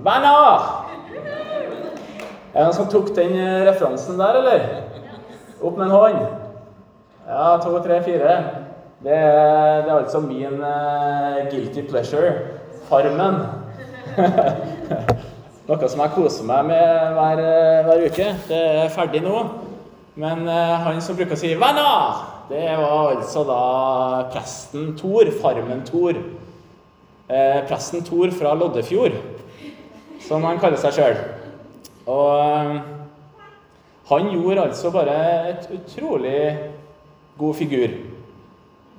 [0.00, 0.60] Venner!
[2.50, 4.62] Er det noen som tok den eh, referansen der, eller?
[5.60, 6.22] Opp med en hånd.
[7.28, 8.38] Ja, to, tre, fire.
[9.04, 12.32] Det er, det er altså min uh, guilty pleasure.
[12.88, 13.42] Farmen.
[15.68, 18.32] Noe som jeg koser meg med hver, eh, hver uke.
[18.48, 19.36] Det er ferdig nå.
[20.20, 23.62] Men uh, han som bruker å si 'venner', det var altså da
[24.32, 25.28] presten Thor.
[25.44, 26.24] Farmen-Thor.
[27.30, 29.12] Eh, presten Thor fra Loddefjord,
[30.30, 31.16] som han kaller seg sjøl.
[32.06, 32.76] Og uh,
[34.10, 35.16] han gjorde altså bare
[35.50, 36.38] et utrolig
[37.38, 37.96] god figur.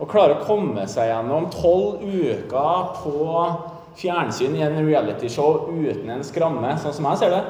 [0.02, 3.16] Å klare å komme seg gjennom tolv uker på
[4.00, 7.42] fjernsyn i en realityshow uten en skramme, sånn som jeg ser det,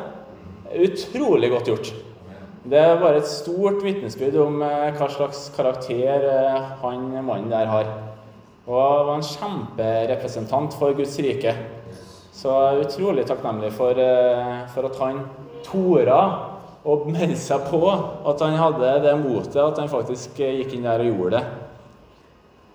[0.85, 1.91] utrolig godt gjort.
[2.61, 7.69] Det er bare et stort vitnesbyrd om eh, hva slags karakter eh, han mannen der
[7.71, 7.93] har.
[8.67, 11.55] Og var en kjemperepresentant for Guds rike.
[12.31, 15.25] Så jeg er utrolig takknemlig for, eh, for at han
[15.65, 16.21] tora
[16.87, 17.81] å melde seg på.
[18.27, 21.43] At han hadde det motet, at han faktisk gikk inn der og gjorde det.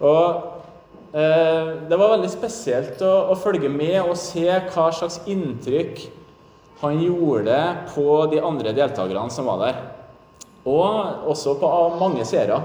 [0.05, 6.05] Og eh, det var veldig spesielt å, å, følge med og se hva slags inntrykk
[6.83, 7.61] han gjorde
[7.94, 9.78] på de andre deltakerne som var der.
[10.69, 12.61] Og også på mange seere.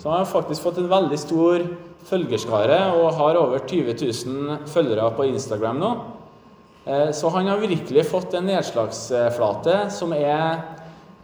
[0.00, 1.62] Så han har faktisk fått en veldig stor
[2.08, 5.92] følgerskare og har over 20 000 følgere på Instagram nå.
[6.84, 10.60] Eh, så han har virkelig fått en nedslagsflate som er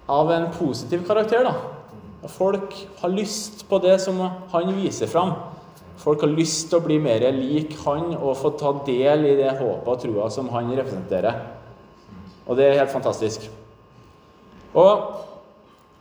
[0.08, 1.44] av en positiv karakter.
[1.44, 2.28] da.
[2.28, 4.20] Folk har lyst på det som
[4.52, 5.32] han viser fram.
[6.00, 9.52] Folk har lyst til å bli mer lik han og få ta del i det
[9.58, 11.42] håpet og trua som han representerer.
[12.46, 13.50] Og det er helt fantastisk.
[14.74, 15.12] Og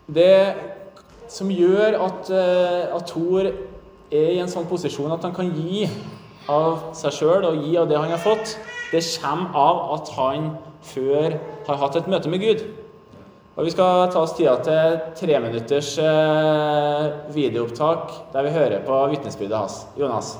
[0.08, 0.56] det
[1.28, 5.90] som gjør at, eh, at Thor er i en sånn posisjon at han kan gi
[6.50, 8.58] av seg sjøl og gi av det han har fått,
[8.92, 10.52] det kommer av at han
[10.82, 11.38] før
[11.68, 12.64] har hatt et møte med Gud.
[13.60, 19.58] Og Vi skal ta oss tida til treminutters eh, videoopptak der vi hører på vitnesbyrdet
[19.58, 19.82] hans.
[20.00, 20.38] Jonas?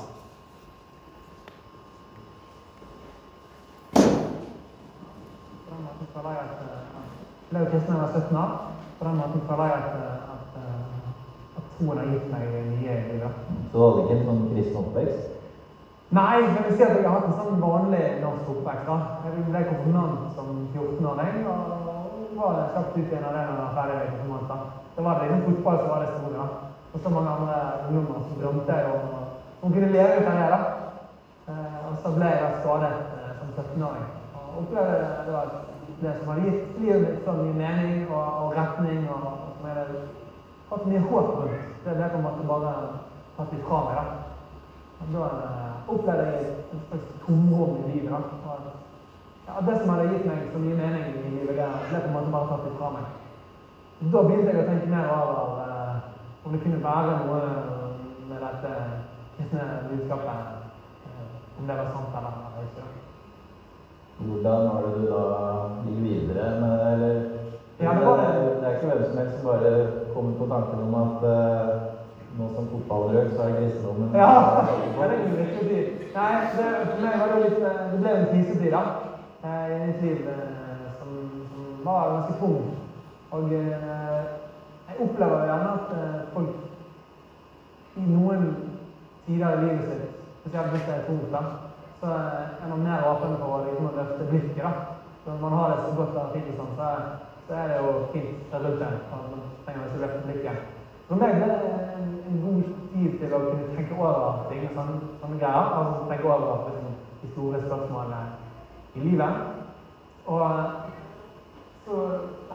[7.50, 8.50] Ble kristen da jeg var 17 år.
[8.98, 9.94] På den måten føler jeg at,
[10.34, 10.58] at,
[11.58, 13.44] at troen har gitt meg nye livet.
[13.72, 15.39] Så var det ikke en sånn kristen oppvekst?
[16.10, 18.88] Nei, jeg vil si at jeg har hatt en sånn vanlig norsk oppvekst.
[18.88, 18.96] da.
[19.24, 21.36] Jeg ble konfirmant som 14-åring.
[21.46, 21.80] og
[22.40, 24.48] var kjapt ut igjen av det når ferdig med konfirmant.
[24.48, 24.56] da.
[24.96, 26.38] Det var det liksom fotball som var det store.
[26.40, 26.46] da.
[26.92, 27.56] Og så mange andre
[27.88, 29.04] ungdommer som drømte om
[29.62, 30.64] å kunne leve ut av.
[31.50, 34.06] Eh, og så ble jeg skadet eh, som 17-åring.
[34.34, 35.46] Og opplevde det var
[36.02, 39.22] det som hadde gitt livet mitt så mye mening og, og retning, og
[39.54, 40.02] som jeg hadde
[40.70, 41.72] hatt mye håp rundt.
[41.84, 42.74] Det ble på en måte bare
[43.38, 43.94] tatt ifra meg.
[43.94, 44.04] da.
[45.00, 45.59] Og da
[45.90, 46.44] eh, opplevde jeg
[46.94, 48.10] et tomrom i livet.
[48.44, 48.60] da.
[49.48, 52.14] Ja, det som hadde gitt meg så mye mening i livet, det ble på en
[52.14, 53.06] måte bare tatt fra meg.
[54.00, 55.96] Da begynte jeg å tenke mer over eh,
[56.44, 57.40] om det kunne være noe
[58.30, 58.70] med dette
[59.36, 60.38] kristne budskapet.
[61.10, 62.86] Eh, om det var sant eller ikke.
[64.20, 65.24] Hvordan var det du da
[65.88, 67.20] gikk videre med eller,
[67.80, 69.70] ja, det, var, det, det, er ikke hvem som helst som bare
[70.14, 71.89] kommer på tanken om at uh,
[72.40, 74.32] nå som fotballrøk, så er kristendommen Ja,
[74.96, 75.84] det er ikke riktig.
[76.16, 78.84] Nei, det, for meg var det litt Det ble en krisetid, da
[79.44, 81.08] i en tid eh, som,
[81.84, 82.74] var ganske tung.
[83.30, 84.24] Og eh,
[84.88, 88.46] jeg opplever gjerne at eh, folk i noen
[89.26, 91.42] tider i livet sitt, spesielt hvis det er tungt, da,
[92.00, 94.64] så er man mer åpen for å liksom, løfte blikket.
[94.64, 94.72] da.
[95.26, 96.90] Når man har det så godt av fint, sånn, så,
[97.46, 99.00] så, er det jo fint rundt en.
[99.10, 100.68] Man trenger ikke løfte blikket.
[101.08, 101.72] For meg ble det
[102.30, 105.72] en, god tid til å kunne tenke over ting og sånne, sånne greier.
[105.78, 108.20] altså tenke over liksom, de store spørsmålene
[108.94, 109.32] i livet.
[110.26, 110.46] Og
[111.84, 112.00] så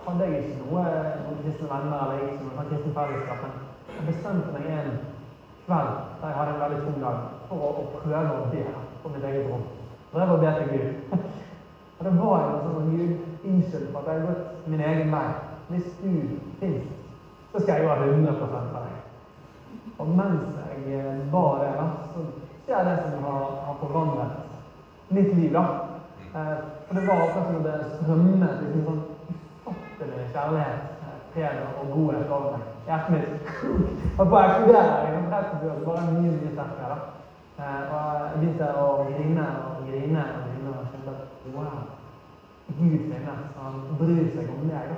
[0.05, 0.83] hadde jeg ikke noe,
[1.23, 3.45] noen kristne venner eller ikke noe sånn kristen fellesskap.
[3.45, 4.99] Men jeg bestemte meg en
[5.65, 8.65] kveld da jeg hadde en veldig tung dag, for å, å prøve å be
[9.01, 9.65] på mitt eget rom.
[10.13, 11.17] Prøve å be til Gud.
[11.97, 15.25] Og det var en sånn Gud, innskyld for at jeg har gått min egen vei.
[15.71, 16.11] Hvis du
[16.59, 16.91] fins,
[17.51, 18.94] så skal jeg jo ha 100 for deg.
[19.97, 20.43] Og mens
[20.85, 21.73] jeg var det,
[22.13, 22.19] så
[22.65, 24.31] ser jeg det som har, har forvandlet
[25.09, 25.53] mitt liv.
[25.53, 25.65] da.
[26.35, 26.57] Eh,
[26.87, 32.31] for det var akkurat som det strømmet liksom sånn ufattelig kjærlighet, eh, fred og godhet
[32.37, 32.65] over meg.
[32.87, 33.27] Hjertet mitt
[34.17, 34.89] Jeg bare eksploderer.
[35.05, 35.45] eksplodere.
[35.65, 36.89] Jeg kom bare mye, mye sterkere.
[36.93, 36.97] da.
[37.59, 41.23] Eh, og jeg begynte å grine og grine og grine og kjente at
[41.55, 41.77] wow,
[42.79, 43.41] Gud finnes.
[43.61, 44.89] Han bryr seg om meg.
[44.91, 44.97] da.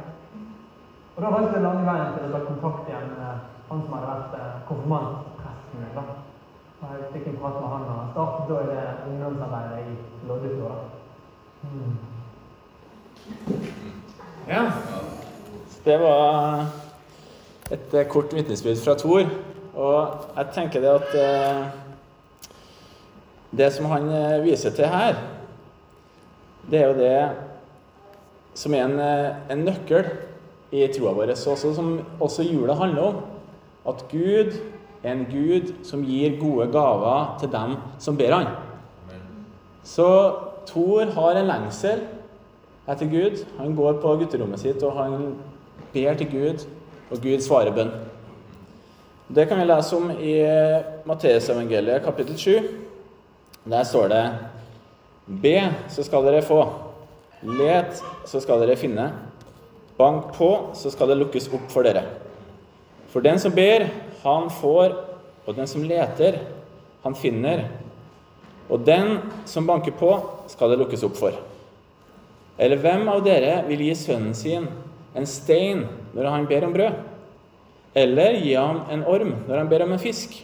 [1.15, 4.07] Og da valgte jeg lange veien til å ta kontakt igjen med han som hadde
[4.07, 4.33] vært
[4.67, 5.95] konfirmantpresten min.
[5.95, 6.03] da.
[6.77, 10.79] Jeg fikk en prat med han og startet da i det ungdomsarbeidet i Loddefjord.
[11.63, 11.95] Mm.
[14.47, 14.63] Ja.
[15.85, 16.65] Det var
[17.71, 19.29] et eh, kort vitnesbyrd fra Thor.
[19.77, 21.65] Og jeg tenker det at eh,
[23.57, 25.15] Det som han eh, viser til her,
[26.71, 27.19] det er jo det
[28.57, 30.09] som er en, eh, en nøkkel
[30.71, 33.21] i troa vår, også, som også jula handler om.
[33.88, 34.57] At Gud
[35.04, 38.51] er en Gud som gir gode gaver til dem som ber Han.
[39.84, 40.07] Så
[40.68, 42.04] Thor har en lengsel
[42.88, 43.45] etter Gud.
[43.57, 45.36] Han går på gutterommet sitt og han
[45.94, 46.68] ber til Gud,
[47.12, 47.94] og Gud svarer bønn.
[49.28, 50.36] Det kan vi lese om i
[51.07, 52.68] Matteusevangeliet kapittel 7.
[53.68, 54.24] Der står det
[55.28, 55.57] Be,
[55.92, 56.62] så skal dere få.
[57.44, 59.10] Let, så skal dere finne.
[59.98, 62.06] Bank på, så skal det lukkes opp for dere.
[63.17, 63.87] For den som ber,
[64.21, 64.91] han får,
[65.49, 66.35] og den som leter,
[67.01, 67.63] han finner.
[68.69, 70.11] Og den som banker på,
[70.45, 71.39] skal det lukkes opp for.
[72.61, 74.67] Eller hvem av dere vil gi sønnen sin
[75.17, 75.81] en stein
[76.13, 76.99] når han ber om brød?
[77.97, 80.35] Eller gi ham en orm når han ber om en fisk?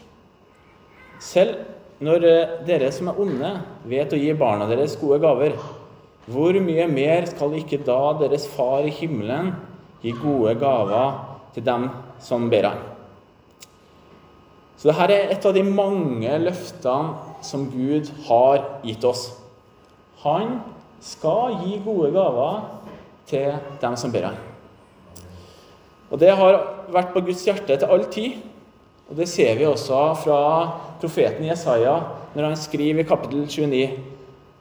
[1.22, 1.60] Selv
[2.02, 3.52] når eh, dere som er onde,
[3.86, 5.62] vet å gi barna deres gode gaver,
[6.26, 9.54] hvor mye mer skal ikke da deres far i himmelen
[10.02, 11.90] gi gode gaver til dem
[12.24, 12.82] som ber ham?
[14.78, 19.30] Så dette er et av de mange løftene som Gud har gitt oss.
[20.26, 20.58] Han
[21.04, 22.66] skal gi gode gaver
[23.30, 24.42] til dem som ber ham.
[26.12, 26.60] Og Det har
[26.94, 28.44] vært på Guds hjerte til all tid.
[29.10, 30.42] Og Det ser vi også fra
[31.02, 31.96] profeten Jesaja
[32.34, 33.90] når han skriver i kapittel 29.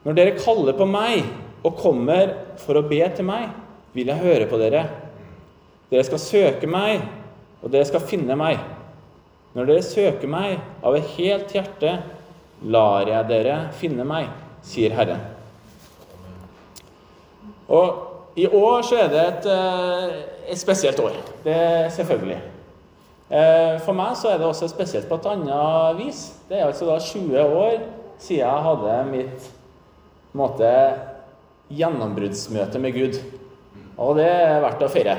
[0.03, 1.23] Når dere kaller på meg
[1.63, 3.49] og kommer for å be til meg,
[3.93, 4.83] vil jeg høre på dere.
[5.93, 7.03] Dere skal søke meg,
[7.61, 8.57] og dere skal finne meg.
[9.53, 11.91] Når dere søker meg av et helt hjerte,
[12.65, 14.31] lar jeg dere finne meg,
[14.65, 15.21] sier Herren.
[17.69, 20.15] Og i år så er det et, eh,
[20.55, 21.19] et spesielt år.
[21.43, 22.39] Det er selvfølgelig.
[23.29, 26.23] Eh, for meg så er det også spesielt på et annet vis.
[26.49, 27.77] Det er altså da 20 år
[28.17, 29.51] siden jeg hadde mitt
[30.33, 30.73] måte,
[31.69, 33.21] gjennombruddsmøte med Gud.
[33.97, 35.17] Og det er verdt å feire.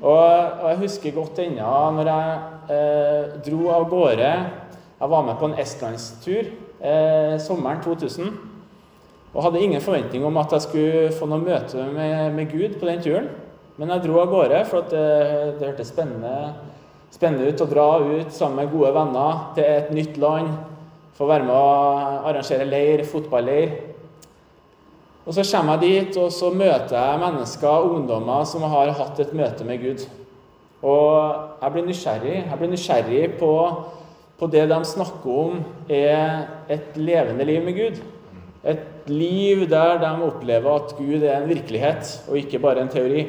[0.00, 2.36] Og, jeg husker godt ennå når jeg
[2.72, 6.48] eh, dro av gårde Jeg var med på en estlandstur
[6.80, 8.30] eh, sommeren 2000.
[9.34, 12.88] Og hadde ingen forventning om at jeg skulle få noe møte med, med Gud på
[12.88, 13.28] den turen.
[13.76, 15.04] Men jeg dro av gårde, for det,
[15.60, 16.50] det hørtes spennende,
[17.14, 20.50] spennende ut å dra ut sammen med gode venner til et nytt land.
[21.16, 23.76] Få være med å arrangere leir, fotballeir.
[25.30, 29.30] Og så kommer jeg dit, og så møter jeg mennesker, ungdommer, som har hatt et
[29.38, 30.00] møte med Gud.
[30.82, 32.32] Og jeg blir nysgjerrig.
[32.48, 33.52] Jeg blir nysgjerrig på,
[34.40, 38.02] på det de snakker om er et levende liv med Gud.
[38.74, 43.28] Et liv der de opplever at Gud er en virkelighet, og ikke bare en teori.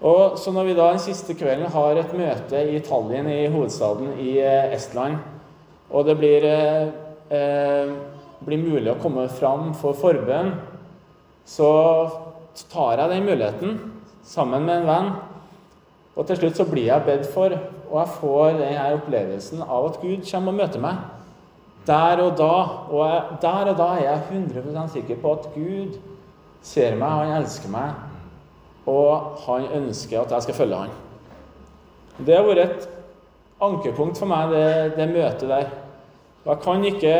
[0.00, 4.16] Og Så når vi da den siste kvelden har et møte i Tallinn, i hovedstaden
[4.16, 5.20] i eh, Estland,
[5.90, 6.88] og det blir, eh,
[7.36, 7.92] eh,
[8.44, 10.52] blir mulig å komme fram for forbønn,
[11.48, 11.70] så
[12.72, 13.78] tar jeg den muligheten
[14.26, 15.10] sammen med en venn.
[16.18, 17.54] Og til slutt så blir jeg bedt for,
[17.88, 21.00] og jeg får denne opplevelsen av at Gud kommer og møter meg.
[21.88, 22.54] Der og da.
[22.90, 25.98] Og jeg, der og da er jeg 100% sikker på at Gud
[26.62, 27.94] ser meg, han elsker meg,
[28.88, 30.96] og han ønsker at jeg skal følge han.
[32.18, 32.88] Det har vært et
[33.62, 35.70] ankepunkt for meg, det, det møtet der.
[36.44, 37.14] Og jeg kan ikke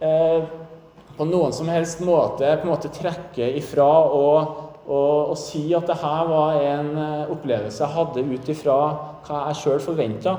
[0.00, 5.86] på noen som helst måte, på en måte trekke ifra og, og, og si at
[5.88, 8.78] det her var en eh, opplevelse jeg hadde ut ifra
[9.24, 10.34] hva jeg sjøl forventa.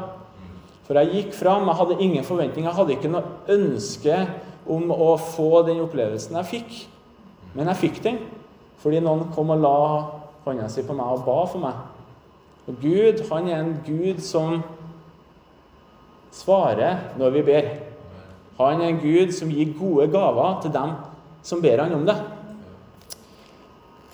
[0.85, 4.19] For jeg gikk fram, jeg hadde ingen forventninger, jeg hadde ikke noe ønske
[4.69, 6.77] om å få den opplevelsen jeg fikk.
[7.55, 8.21] Men jeg fikk den
[8.83, 9.77] fordi noen kom og la
[10.45, 11.77] hånda si på meg og ba for meg.
[12.69, 14.59] Og Gud, han er en Gud som
[16.35, 17.71] svarer når vi ber.
[18.57, 20.95] Han er en Gud som gir gode gaver til dem
[21.45, 22.15] som ber han om det.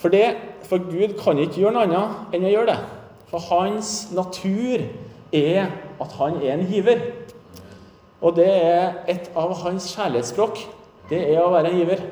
[0.01, 2.79] For, det, for Gud kan ikke gjøre noe annet enn å gjøre det.
[3.29, 4.81] For hans natur
[5.31, 5.69] er
[6.01, 7.03] at han er en giver.
[8.21, 10.65] Og det er et av hans kjærlighetsspråk.
[11.09, 12.03] Det er å være en giver.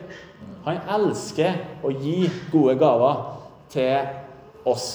[0.68, 3.26] Han elsker å gi gode gaver
[3.74, 4.88] til oss.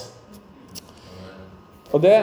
[1.92, 2.16] Og det,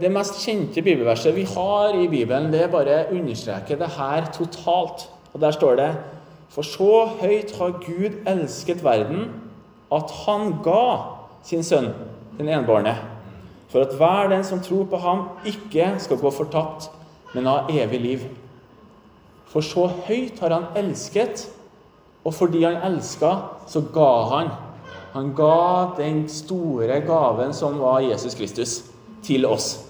[0.00, 5.08] det mest kjente bibelverset vi har i Bibelen, det bare understreker det her totalt.
[5.32, 5.96] Og Der står det
[6.48, 9.28] For så høyt har Gud elsket verden,
[9.92, 11.90] at han ga sin sønn,
[12.38, 12.94] den enbårne,
[13.68, 16.90] for at hver den som tror på ham, ikke skal gå fortapt,
[17.34, 18.20] men ha evig liv.
[19.46, 21.48] For så høyt har han elsket,
[22.24, 23.34] og fordi han elska,
[23.66, 24.54] så ga han
[25.12, 28.82] Han ga den store gaven som var Jesus Kristus,
[29.24, 29.86] til oss.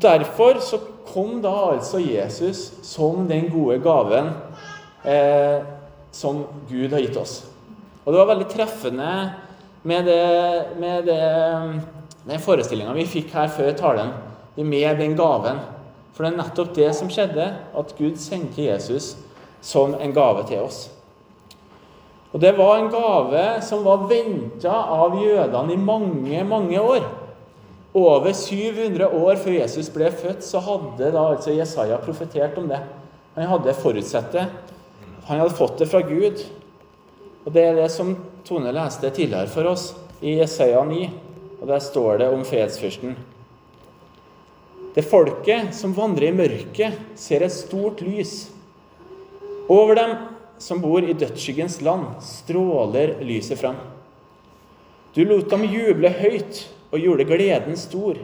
[0.00, 0.80] Derfor så
[1.12, 4.32] kom da altså Jesus som den gode gaven
[5.04, 5.64] eh,
[6.12, 7.40] som Gud har gitt oss.
[8.04, 9.12] Og det var veldig treffende
[9.82, 11.22] med, det, med det,
[12.28, 14.12] den forestillinga vi fikk her før talen,
[14.58, 15.60] med den gaven.
[16.12, 17.44] For det er nettopp det som skjedde,
[17.78, 19.12] at Gud sendte Jesus
[19.62, 20.88] som en gave til oss.
[22.32, 27.06] Og det var en gave som var venta av jødene i mange, mange år.
[27.96, 32.82] Over 700 år før Jesus ble født, så hadde da altså Jesaja profetert om det.
[33.38, 34.44] Han hadde forutsett det.
[35.28, 36.44] Han hadde fått det fra Gud.
[37.46, 38.12] Og Det er det som
[38.44, 41.08] Tone leste tidligere for oss i Jesaja 9.
[41.62, 43.16] Og Der står det om fredsfyrsten.
[44.94, 48.48] Det folket som vandrer i mørket, ser et stort lys.
[49.68, 50.16] Over dem
[50.58, 53.78] som bor i dødsskyggens land, stråler lyset frem.
[55.14, 58.18] Du lot dem juble høyt og gjorde gleden stor.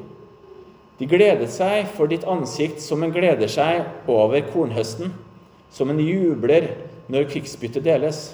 [0.98, 5.10] De gledet seg for ditt ansikt som en gleder seg over kornhøsten,
[5.74, 6.70] som en jubler
[7.10, 8.28] når krigsbyttet deles.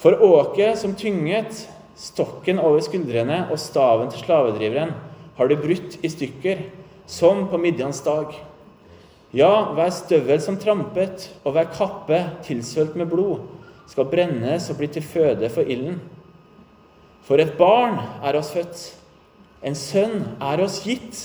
[0.00, 1.66] For åket som tynget,
[2.00, 4.94] stokken over skuldrene og staven til slavedriveren
[5.36, 6.64] har du brutt i stykker,
[7.10, 8.32] som på Midjans dag.
[9.36, 13.44] Ja, hver støvel som trampet, og hver kappe tilsvølt med blod,
[13.90, 16.00] skal brennes og bli til føde for ilden.
[17.26, 18.80] For et barn er oss født,
[19.62, 21.18] en sønn er oss gitt.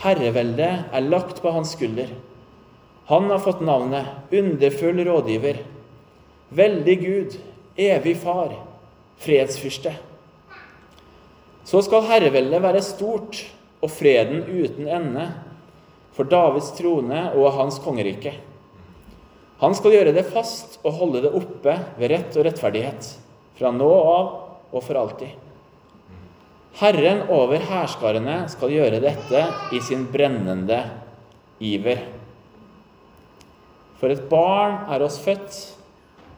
[0.00, 2.08] Herreveldet er lagt på hans skulder.
[3.10, 5.60] Han har fått navnet Underfull rådgiver,
[6.54, 7.36] Veldig Gud,
[7.76, 8.54] Evig Far,
[9.20, 9.92] Fredsfyrste.
[11.64, 13.42] Så skal herreveldet være stort
[13.82, 15.26] og freden uten ende
[16.14, 18.34] for Davids trone og hans kongerike.
[19.62, 23.08] Han skal gjøre det fast og holde det oppe ved rett og rettferdighet,
[23.58, 24.30] fra nå av
[24.74, 25.40] og for alltid.
[26.74, 29.44] Herren over hærskarene skal gjøre dette
[29.74, 30.80] i sin brennende
[31.62, 32.02] iver.
[34.00, 35.54] For et barn er oss født,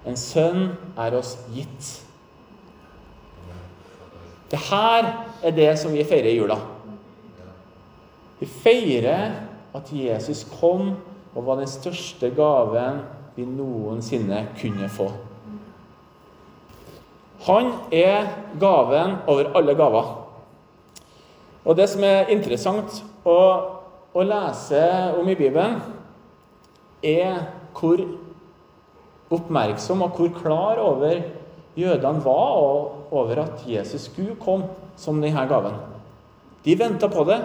[0.06, 0.68] en sønn
[1.00, 1.88] er oss gitt.
[4.52, 5.08] Det her
[5.42, 6.60] er det som vi feirer i jula.
[8.38, 9.45] Vi feirer
[9.76, 10.94] at Jesus kom
[11.36, 13.02] og var den største gaven
[13.36, 15.10] vi noensinne kunne få.
[17.46, 18.30] Han er
[18.60, 20.12] gaven over alle gaver.
[21.66, 23.38] Og det som er interessant å,
[24.14, 24.80] å lese
[25.18, 25.80] om i Bibelen,
[27.04, 27.42] er
[27.76, 28.00] hvor
[29.36, 31.20] oppmerksom og hvor klar over
[31.76, 34.64] jødene var og over at Jesus Gud kom
[34.96, 35.76] som denne gaven.
[36.64, 37.38] De venta på det.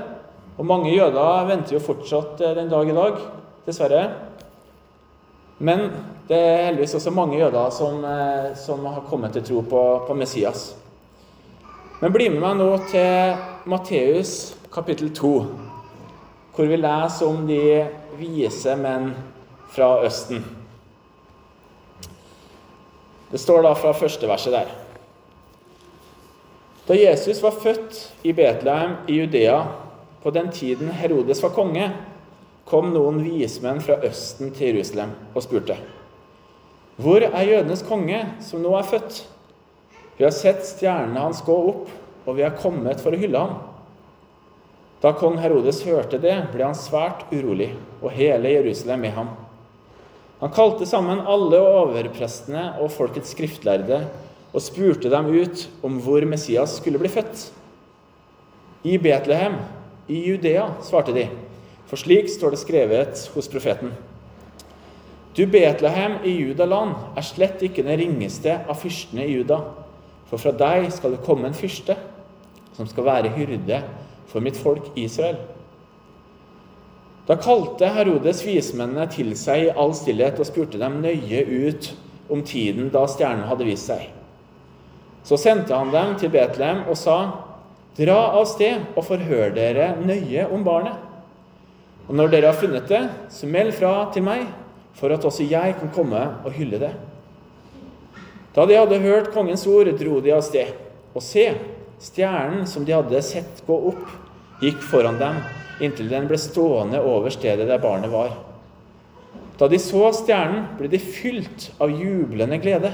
[0.58, 3.20] Og mange jøder venter jo fortsatt eh, den dag i dag,
[3.66, 4.04] dessverre.
[5.62, 5.88] Men
[6.28, 10.18] det er heldigvis også mange jøder som, eh, som har kommet til tro på, på,
[10.18, 10.72] Messias.
[12.02, 15.34] Men bli med meg nå til Matteus kapittel 2,
[16.56, 17.62] hvor vi leser om de
[18.18, 19.12] vise menn
[19.72, 20.42] fra Østen.
[23.32, 24.74] Det står da fra første verset der.
[26.88, 29.62] Da Jesus var født i Betlehem i Judea
[30.24, 31.90] på den tiden Herodes var konge,
[32.66, 35.80] kom noen vismenn fra Østen til Jerusalem og spurte:"
[37.02, 39.24] Hvor er jødenes konge, som nå er født?
[40.18, 41.88] Vi har sett stjernene hans gå opp,
[42.28, 43.56] og vi er kommet for å hylle ham.
[45.02, 47.72] Da kong Herodes hørte det, ble han svært urolig,
[48.04, 49.32] og hele Jerusalem med ham.
[50.42, 54.04] Han kalte sammen alle overprestene og folkets skriftlærde
[54.52, 57.48] og spurte dem ut om hvor Messias skulle bli født.
[58.86, 59.58] I Betlehem,
[60.12, 61.30] i Judea, svarte de,
[61.88, 63.94] for slik står det skrevet hos profeten.
[65.38, 69.62] Du Betlehem i Judaland er slett ikke den ringeste av fyrstene i Juda,
[70.28, 71.96] for fra deg skal det komme en fyrste
[72.76, 73.80] som skal være hyrde
[74.32, 75.40] for mitt folk Israel.
[77.28, 81.92] Da kalte Herodes vismennene til seg i all stillhet og spurte dem nøye ut
[82.32, 84.10] om tiden da stjernen hadde vist seg.
[85.24, 87.51] Så sendte han dem til Betlehem og sa:"
[87.98, 90.96] Dra av sted og forhør dere nøye om barnet.
[92.08, 94.46] Og når dere har funnet det, så meld fra til meg,
[94.96, 96.92] for at også jeg kan komme og hylle det.
[98.56, 100.72] Da de hadde hørt kongens ord, dro de av sted.
[101.12, 101.50] Og se,
[102.00, 104.08] stjernen som de hadde sett gå opp,
[104.64, 105.42] gikk foran dem
[105.82, 108.36] inntil den ble stående over stedet der barnet var.
[109.60, 112.94] Da de så stjernen, ble de fylt av jublende glede.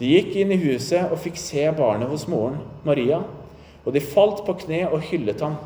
[0.00, 3.20] De gikk inn i huset og fikk se barnet hos moren, Maria
[3.82, 5.56] og de falt på kne og hyllet ham.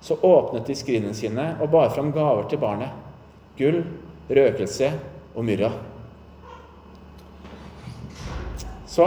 [0.00, 2.94] Så åpnet de skrinene sine og bar fram gaver til barnet.
[3.58, 3.82] Gull,
[4.30, 4.92] røkelse
[5.34, 5.72] og myrra.
[8.88, 9.06] Så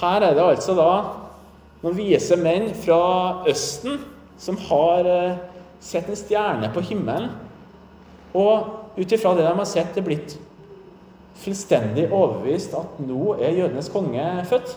[0.00, 0.90] her er det altså da
[1.84, 3.98] noen vise menn fra Østen
[4.40, 5.36] som har eh,
[5.84, 7.28] sett en stjerne på himmelen.
[8.34, 10.36] Og ut ifra det de har sett, er blitt
[11.44, 14.74] fullstendig overbevist at nå er jødenes konge født.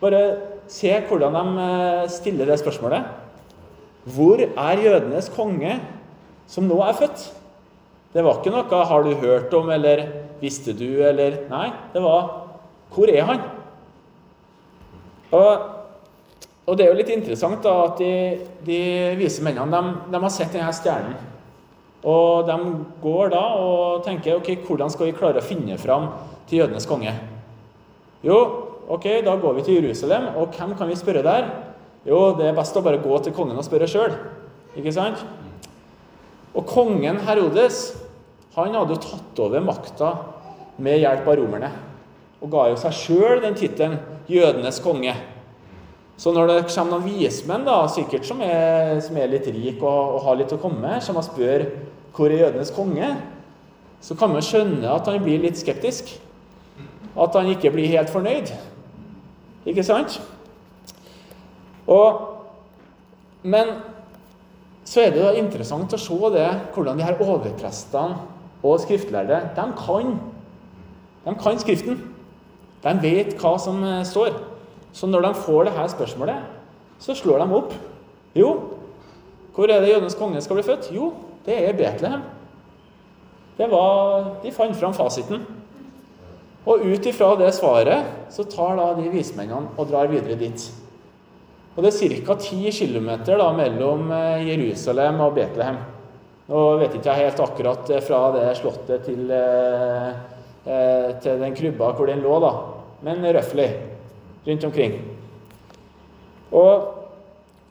[0.00, 0.22] Bare
[0.70, 3.08] se hvordan de eh, stiller det spørsmålet.
[4.14, 5.76] Hvor er jødenes konge
[6.50, 7.26] som nå er født?
[8.10, 10.06] Det var ikke noe 'har du hørt om', eller
[10.40, 12.46] 'visste du', eller Nei, det var
[12.90, 13.40] 'hvor er han'?
[15.32, 15.58] Og,
[16.66, 20.28] og det er jo litt interessant da, at de, de vise mennene de, de har
[20.28, 21.14] sett denne stjernen.
[22.04, 22.56] Og de
[23.02, 26.08] går da og tenker ok, hvordan skal vi klare å finne fram
[26.48, 27.12] til jødenes konge?
[28.24, 31.50] Jo, ok, da går vi til Jerusalem, og hvem kan vi spørre der?
[32.06, 34.14] Jo, det er best å bare gå til kongen og spørre sjøl.
[34.78, 35.22] Ikke sant?
[36.56, 37.82] Og kongen Herodes
[38.56, 40.14] han hadde jo tatt over makta
[40.82, 41.70] med hjelp av romerne.
[42.40, 45.14] Og ga jo seg sjøl den tittelen 'jødenes konge'.
[46.20, 50.16] Så når det kommer noen vismenn, da, sikkert som er, som er litt rik og,
[50.16, 51.64] og, har litt å komme med, som spør
[52.12, 53.08] hvor er jødenes konge,
[54.04, 56.10] så kan man skjønne at han blir litt skeptisk.
[57.16, 58.52] At han ikke blir helt fornøyd.
[59.68, 60.20] Ikke sant?
[61.90, 62.20] Og,
[63.42, 63.74] men
[64.86, 68.18] så er det da interessant å se det, hvordan de her overprestene
[68.62, 70.16] og skriftlærde de kan,
[71.24, 72.00] de kan Skriften.
[72.80, 74.34] De vet hva som eh, står.
[74.96, 76.48] Så når de får det her spørsmålet,
[77.00, 77.74] så slår de opp.
[78.34, 78.50] Jo,
[79.54, 80.90] hvor er det jødenes konge skal bli født?
[80.94, 81.12] Jo,
[81.46, 82.22] det er Betlehem.
[83.58, 85.44] Det var, De fant fram fasiten.
[86.68, 90.66] Og ut ifra det svaret så tar da de vismennene og drar videre dit.
[91.76, 92.34] Og Det er ca.
[92.34, 93.10] 10 km
[93.56, 95.78] mellom eh, Jerusalem og Betlehem.
[96.50, 101.92] Nå vet ikke jeg helt akkurat eh, fra det slottet til, eh, til den krybba
[101.94, 102.52] hvor den lå, da.
[103.06, 103.70] men røftlig
[104.46, 104.98] rundt omkring.
[106.52, 106.96] Og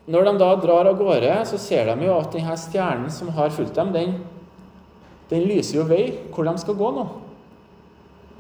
[0.10, 3.52] når de da drar av gårde, så ser de jo at denne stjernen som har
[3.54, 4.16] fulgt dem, den,
[5.30, 7.06] den lyser jo vei hvor de skal gå nå.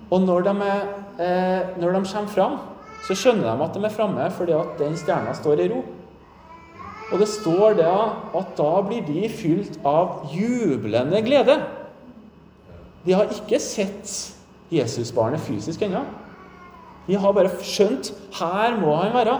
[0.09, 0.83] Og når de, er,
[1.21, 2.57] eh, når de kommer fram,
[3.05, 5.83] så skjønner de at de er framme fordi at den stjerna står i ro.
[7.09, 7.93] Og det står da
[8.37, 11.57] at da blir de fylt av jublende glede.
[13.05, 14.35] De har ikke sett
[14.69, 16.03] Jesusbarnet fysisk ennå.
[17.07, 19.39] De har bare skjønt her må han være.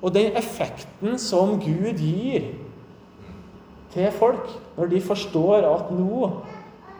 [0.00, 2.54] Og den effekten som Gud gir
[3.92, 6.30] til folk når de forstår at nå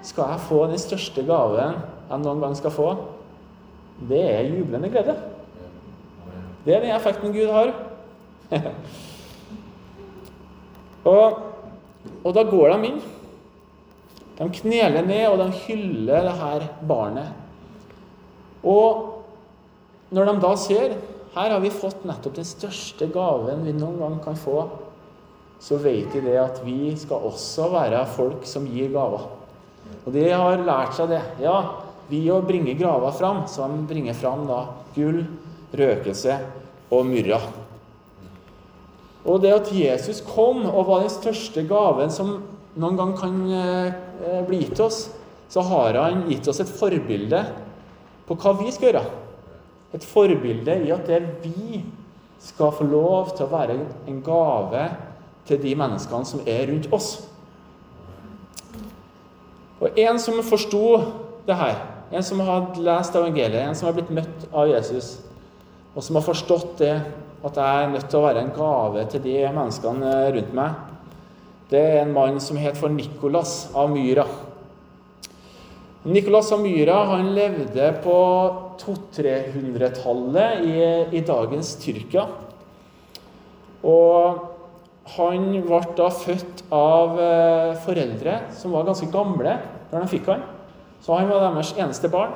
[0.04, 1.78] skal jeg få den største gaven
[2.10, 2.88] jeg noen gang skal få,
[4.10, 5.14] det er jublende glede.
[6.64, 7.72] Det er den effekten Gud har.
[11.12, 11.38] og,
[12.24, 13.00] og, da går de inn.
[14.40, 17.32] De kneler ned, og de hyller det her barnet.
[18.64, 19.06] Og
[20.10, 20.96] når de da ser
[21.30, 24.64] her har vi fått nettopp den største gaven vi noen gang kan få,
[25.62, 29.28] så vet de det at vi skal også være folk som gir gaver.
[30.06, 31.20] Og de har lært seg det.
[31.44, 31.60] Ja,
[32.10, 34.64] vi å bringe grava fram, så han bringer fram da
[34.96, 35.22] gull,
[35.76, 36.36] røkelse
[36.90, 37.40] og myrra.
[39.28, 42.38] Og det at Jesus kom og var den største gaven som
[42.80, 45.08] noen gang kan eh, bli gitt oss,
[45.50, 47.40] så har han gitt oss et forbilde
[48.28, 49.04] på hva vi skal gjøre.
[49.96, 51.82] Et forbilde i at det vi
[52.40, 53.76] skal få lov til å være
[54.08, 54.84] en gave
[55.48, 57.10] til de menneskene som er rundt oss.
[59.80, 60.84] Og en som forsto
[61.48, 65.18] det her, en som har lest evangeliet, en som har blitt møtt av Jesus,
[65.94, 66.94] og som har forstått det
[67.40, 70.70] at jeg er nødt til å være en gave til de menneskene rundt meg,
[71.70, 74.26] det er en mann som het for Nikolas av Myra.
[76.10, 78.16] Nicolas av Myra han levde på
[78.80, 80.78] 200-300-tallet i,
[81.14, 82.24] i, dagens Tyrkia.
[83.86, 84.48] Og
[85.14, 89.54] han ble da født av eh, foreldre som var ganske gamle
[89.92, 90.42] når de fikk han.
[91.00, 92.34] Så han var deres eneste barn.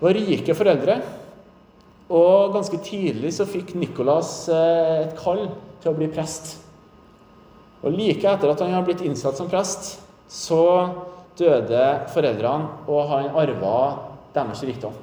[0.00, 1.00] Var rike foreldre.
[2.10, 5.44] Og ganske tidlig så fikk Nicolas eh, et kall
[5.80, 6.56] til å bli prest.
[7.80, 9.94] Og like etter at han har blitt innsatt som prest,
[10.28, 10.64] så
[11.38, 13.76] døde foreldrene, og han arva
[14.34, 14.96] deres rikdom.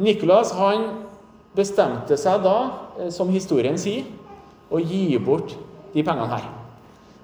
[0.00, 0.86] Nikolas han
[1.54, 2.56] bestemte seg da,
[2.98, 4.06] eh, som historien sier,
[4.70, 5.54] å gi bort
[5.94, 6.46] de pengene her.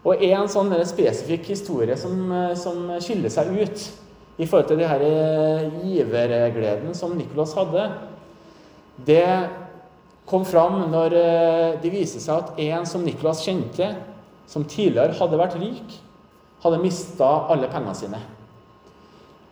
[0.01, 3.87] Og en sånn spesifikk historie som, eh, som skiller seg ut
[4.41, 7.91] i forhold til denne eh, givergleden som Nicholas hadde,
[9.05, 9.27] det
[10.29, 11.15] kom fram når
[11.83, 13.89] det viste seg at en som Nicholas kjente,
[14.47, 15.97] som tidligere hadde vært rik,
[16.63, 18.21] hadde mista alle pengene sine.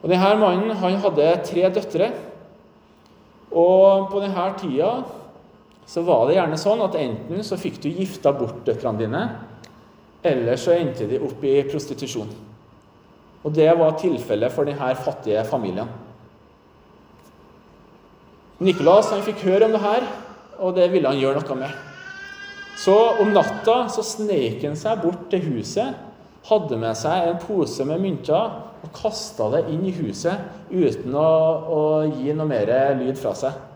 [0.03, 2.11] Og denne mannen han hadde tre døtre.
[3.49, 4.91] Og på denne tida
[5.89, 9.23] så var det gjerne sånn at enten så fikk du gifta bort døtrene dine,
[10.23, 12.31] eller så endte de opp i prostitusjon.
[13.47, 15.91] Og det var tilfellet for denne fattige familien.
[18.59, 20.09] Nikolas han fikk høre om det her,
[20.59, 21.77] og det ville han gjøre noe med.
[22.79, 25.95] Så om natta så sneik han seg bort til huset,
[26.49, 31.31] hadde med seg en pose med mynter og kasta det inn i huset uten å,
[31.69, 33.68] å gi noe mer lyd fra seg.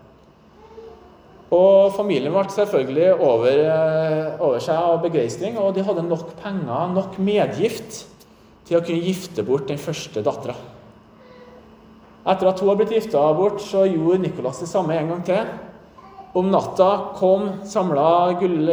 [1.53, 6.95] Og familien ble selvfølgelig over, eh, over seg av begeistring, og de hadde nok penger,
[6.95, 8.07] nok medgift,
[8.65, 10.55] til å kunne gifte bort den første dattera.
[12.25, 15.47] Etter at hun har blitt gifta bort, så gjorde Nicolas det samme en gang til.
[16.35, 18.71] Om natta kom, samla gull,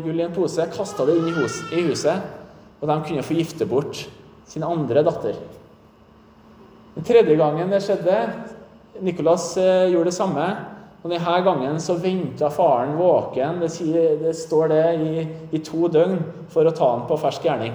[0.00, 2.22] gull, i en pose, kasta det inn i, hus, i huset,
[2.80, 4.06] og de kunne få gifte bort
[4.48, 5.36] sin andre datter.
[6.94, 8.20] Den tredje gangen det skjedde,
[9.02, 10.46] Nicolas eh, gjorde det samme.
[11.04, 15.90] Og denne gangen så venta faren våken det, sier, det står det i, i, to
[15.92, 16.16] døgn
[16.48, 17.74] for å ta han på fersk gjerning.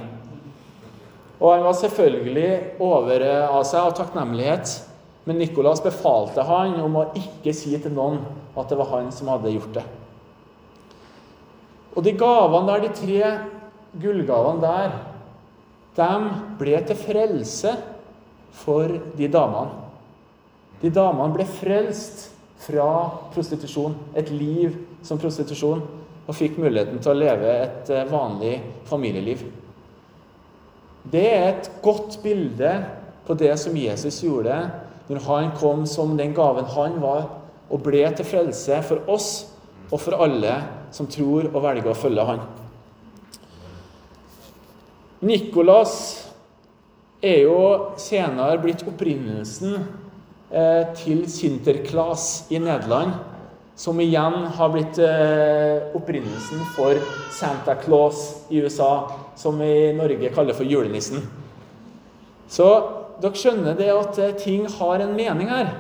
[1.38, 2.48] Og han var selvfølgelig
[2.82, 4.74] over av seg av takknemlighet,
[5.30, 8.18] men Nicolas befalte han om å ikke si til noen
[8.58, 9.86] at det var han som hadde gjort det.
[11.94, 14.98] Og de gavene der, de tre gullgavene der,
[16.02, 16.10] de
[16.58, 17.78] ble til frelse
[18.64, 18.90] for
[19.22, 19.86] de damene.
[20.82, 22.90] De damene ble frelst fra
[23.34, 25.82] prostitusjon, et liv som prostitusjon,
[26.30, 29.42] og fikk muligheten til å leve et eh, vanlig familieliv.
[31.10, 32.74] Det er et godt bilde
[33.26, 34.60] på det som Jesus gjorde
[35.10, 37.26] når han kom som den gaven han var,
[37.70, 39.30] og ble til frelse for oss
[39.90, 40.56] og for alle
[40.94, 42.44] som tror og velger å følge han.
[45.26, 45.96] Nikolas
[47.22, 47.58] er jo
[48.00, 49.82] senere blitt opprinnelsen
[50.50, 53.12] til Sinterklaas i Nederland,
[53.80, 57.00] som igjen har blitt eh, opprinnelsen for
[57.32, 59.08] Santa Claus i USA,
[59.40, 61.22] som vi i Norge kaller for julenissen.
[62.52, 62.68] Så
[63.24, 65.72] dere skjønner det at eh, ting har en mening her.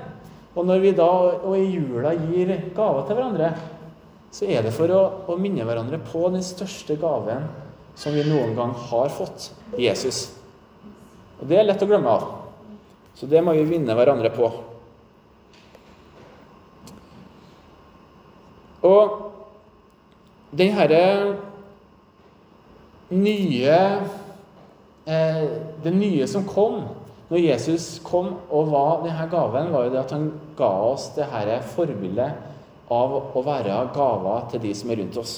[0.55, 1.09] Og når vi da
[1.43, 3.51] og i jula gir gaver til hverandre,
[4.31, 7.49] så er det for å, å minne hverandre på den største gaven
[7.99, 10.29] som vi noen gang har fått Jesus.
[11.41, 12.29] Og det er lett å glemme av.
[13.19, 14.47] Så det må vi vinne hverandre på.
[18.87, 19.17] Og
[20.55, 21.03] den herre
[23.09, 23.75] nye
[25.03, 25.43] eh,
[25.83, 26.85] Det nye som kom
[27.29, 31.27] når Jesus kom og var denne gaven, var jo det at han ga oss det
[31.29, 35.35] her forbildet av å være gaver til de som er rundt oss.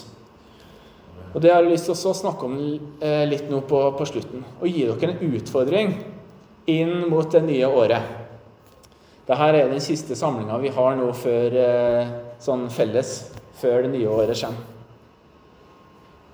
[1.34, 2.56] Og Det har jeg lyst til å snakke om
[3.04, 4.46] eh, litt nå på, på slutten.
[4.62, 5.92] Og gi dere en utfordring
[6.72, 8.18] inn mot det nye året.
[9.28, 13.32] Dette er den siste samlinga vi har nå før, eh, sånn felles
[13.62, 14.68] før det nye året kommer.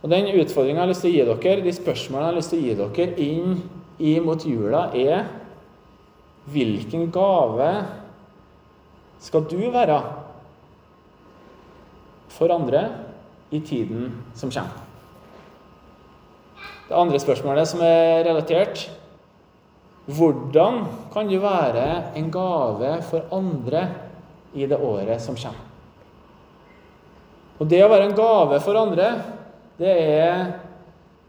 [0.04, 2.50] Og Den utfordringa jeg har lyst til å gi dere, de spørsmålene jeg har lyst
[2.54, 3.62] til å gi dere inn
[4.00, 5.26] i mot jula, er
[6.47, 7.71] hvilken gave
[9.19, 9.97] skal du være
[12.30, 12.86] for andre
[13.52, 14.86] i tiden som kommer?
[16.88, 18.86] Det andre spørsmålet som er relatert,
[20.07, 23.87] hvordan kan du være en gave for andre
[24.55, 25.65] i det året som kommer?
[27.57, 29.09] Og det å være en gave for andre,
[29.81, 30.41] det er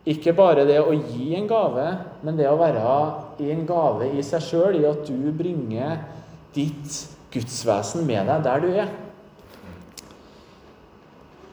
[0.08, 1.86] ikke bare det å gi en gave,
[2.22, 2.84] men det å være
[3.42, 5.98] i en gave i seg sjøl, i at du bringer
[6.54, 8.92] ditt gudsvesen med deg der du er.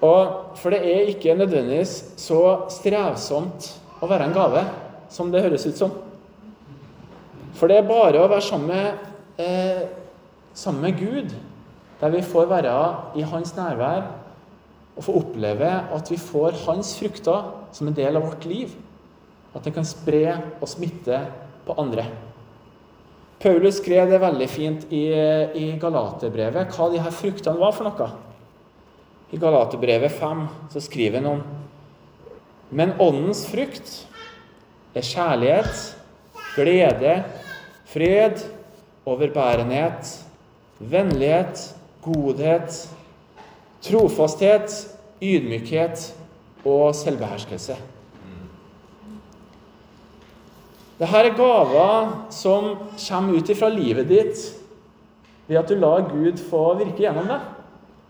[0.05, 4.63] Og For det er ikke nødvendigvis så strevsomt å være en gave
[5.11, 5.91] som det høres ut som.
[7.55, 9.05] For det er bare å være sammen med,
[9.39, 9.87] eh,
[10.53, 11.33] sammen med Gud,
[12.01, 12.75] der vi får være
[13.15, 14.03] i Hans nærvær
[14.95, 18.75] og få oppleve at vi får Hans frukter som en del av vårt liv.
[19.55, 21.19] At det kan spre og smitte
[21.65, 22.05] på andre.
[23.39, 25.05] Paulus skrev det veldig fint i,
[25.55, 28.07] i Galaterbrevet, hva de her fruktene var for noe.
[29.31, 31.43] I Galaterbrevet 5 så skriver han om
[32.75, 34.05] Men åndens frukt
[34.95, 35.95] er kjærlighet,
[36.55, 37.23] glede,
[37.95, 38.43] fred,
[39.07, 40.11] overbærenhet,
[40.79, 42.89] vennlighet, godhet,
[43.85, 44.73] trofasthet,
[45.23, 46.09] ydmykhet
[46.65, 47.77] og selvbeherskelse.
[50.95, 54.43] Dette er gaver som kommer ut ifra livet ditt
[55.47, 57.47] ved at du lar Gud få virke gjennom deg.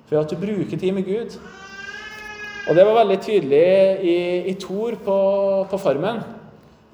[0.09, 1.37] Ved at du bruker tid med Gud.
[2.69, 3.65] Og Det var veldig tydelig
[4.01, 4.17] i,
[4.49, 5.17] i Tor på,
[5.69, 6.21] på Farmen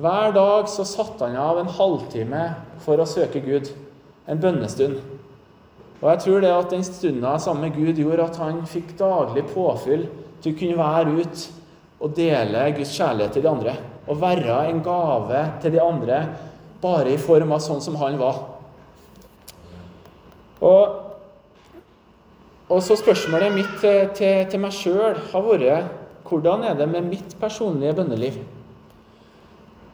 [0.02, 2.42] Hver dag så satte han av en halvtime
[2.86, 3.72] for å søke Gud.
[4.30, 5.00] En bønnestund.
[6.02, 9.46] Og jeg tror det at den stunda sammen med Gud gjorde at han fikk daglig
[9.52, 10.08] påfyll
[10.42, 11.60] til å kunne være ute
[12.02, 13.76] og dele Guds kjærlighet til de andre.
[14.10, 16.24] Og være en gave til de andre
[16.82, 18.40] bare i form av sånn som han var.
[20.62, 20.98] Og,
[22.70, 25.98] og så spørsmålet mitt til, til, til meg sjøl har vært
[26.32, 28.38] hvordan er det med mitt personlige bønneliv?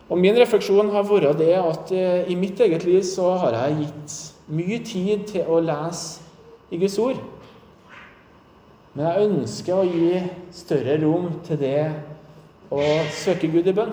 [0.07, 3.81] Og Min refleksjon har vært det at eh, i mitt eget liv så har jeg
[3.81, 4.13] gitt
[4.47, 6.23] mye tid til å lese
[6.71, 7.19] i Guds ord.
[8.95, 10.21] Men jeg ønsker å gi
[10.55, 11.81] større rom til det
[12.73, 12.79] å
[13.13, 13.91] søke Gud i bønn.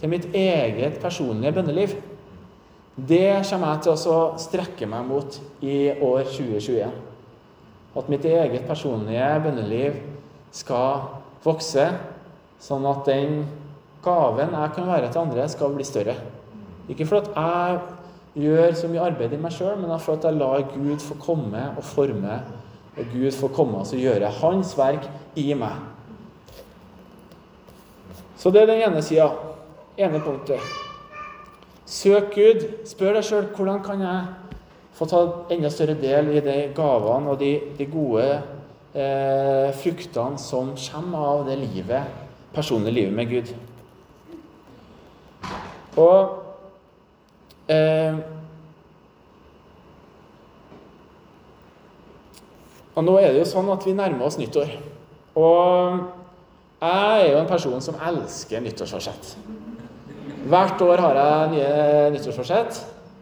[0.00, 1.96] Til mitt eget personlige bønneliv.
[2.94, 6.92] Det kommer jeg til å strekke meg mot i år 2021.
[7.96, 9.96] At mitt eget personlige bønneliv
[10.54, 11.08] skal
[11.44, 11.88] vokse,
[12.60, 13.40] sånn at den
[14.04, 16.16] gaven jeg kan være til andre, skal bli større.
[16.88, 17.78] Ikke for at jeg
[18.44, 21.62] gjør så mye arbeid i meg sjøl, men for at jeg lar Gud få komme
[21.76, 22.40] og forme,
[22.96, 25.06] og Gud får komme og gjøre Hans verk
[25.38, 25.78] i meg.
[28.40, 29.28] Så det er den ene sida.
[30.00, 30.62] Ene punktet.
[31.84, 32.62] Søk Gud.
[32.88, 34.22] Spør deg sjøl hvordan kan jeg
[34.96, 35.20] få ta
[35.52, 38.24] enda større del i de gavene og de, de gode
[38.94, 42.22] eh, fruktene som kommer av det livet,
[42.54, 43.52] personlige livet med Gud.
[46.00, 48.20] Og eh,
[53.00, 54.72] Og nå er det jo sånn at vi nærmer oss nyttår.
[55.38, 56.00] Og
[56.82, 59.30] jeg er jo en person som elsker nyttårsforsett.
[60.50, 61.70] Hvert år har jeg nye
[62.16, 62.80] nyttårsforsett.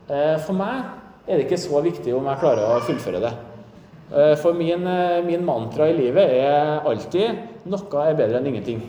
[0.08, 3.32] Eh, for meg er det ikke så viktig om jeg klarer å fullføre det.
[4.08, 8.82] Eh, for min, eh, min mantra i livet er alltid 'noe er bedre enn ingenting'.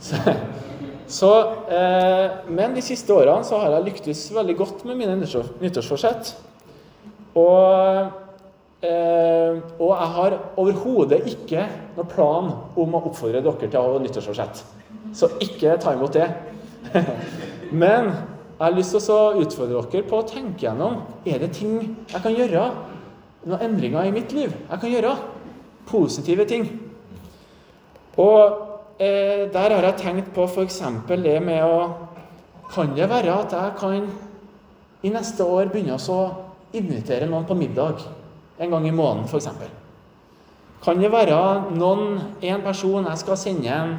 [0.00, 0.16] Så,
[1.10, 1.30] så,
[2.48, 6.30] men de siste årene så har jeg lyktes veldig godt med mine nyttårsforsett.
[7.38, 8.12] Og
[8.84, 11.62] Eh, og jeg har overhodet ikke
[11.96, 14.60] noen plan om å oppfordre dere til å ha nyttårsforsett.
[15.16, 16.26] Så ikke ta imot det.
[17.84, 21.78] Men jeg har lyst til å utfordre dere på å tenke gjennom er det ting
[22.10, 22.66] jeg kan gjøre.
[23.46, 25.14] Noen endringer i mitt liv jeg kan gjøre.
[25.88, 26.68] Positive ting.
[28.20, 30.82] Og eh, der har jeg tenkt på f.eks.
[31.08, 31.78] det med å
[32.74, 34.06] Kan det være at jeg kan
[35.04, 36.20] i neste år begynne å
[36.72, 38.00] invitere noen på middag?
[38.58, 39.48] en gang i måneden f.eks.
[40.84, 41.38] Kan det være
[41.74, 43.94] noen, en person jeg skal sende en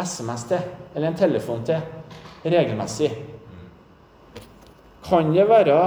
[0.00, 1.80] SMS til eller en telefon til
[2.44, 3.10] regelmessig?
[5.04, 5.78] Kan det være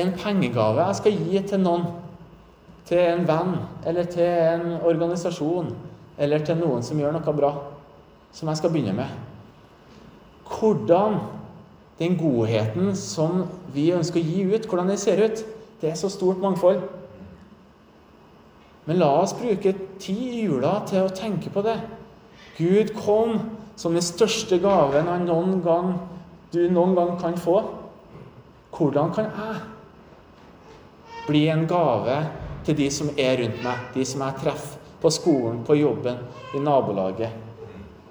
[0.00, 1.86] en pengegave jeg skal gi til noen?
[2.90, 3.54] Til en venn
[3.86, 5.68] eller til en organisasjon
[6.20, 7.50] eller til noen som gjør noe bra,
[8.36, 9.08] som jeg skal begynne med?
[10.50, 11.16] Hvordan
[12.00, 15.44] den godheten som vi ønsker å gi ut, hvordan den ser ut,
[15.80, 16.82] det er så stort mangfold.
[18.88, 21.76] Men la oss bruke tid i jula til å tenke på det.
[22.56, 23.38] Gud kom
[23.80, 25.94] som den største gaven han noen gang,
[26.52, 27.60] du noen gang kan få.
[28.76, 29.60] Hvordan kan jeg
[31.28, 32.18] bli en gave
[32.66, 36.18] til de som er rundt meg, de som jeg treffer på skolen, på jobben,
[36.54, 37.30] i nabolaget,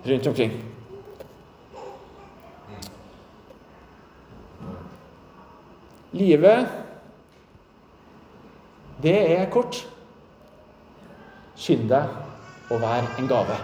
[0.03, 0.57] rundt omkring?
[6.11, 6.67] Livet
[9.01, 9.77] det er kort.
[11.59, 13.55] Skynd deg å være en gave.